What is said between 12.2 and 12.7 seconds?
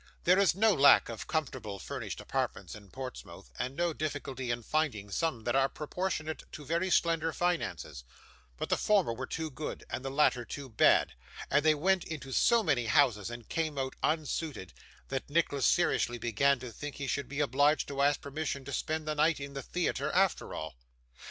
so